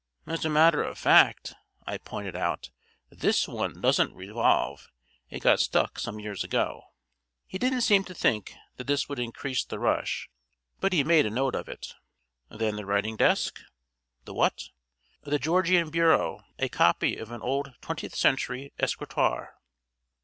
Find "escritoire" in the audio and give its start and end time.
18.79-19.53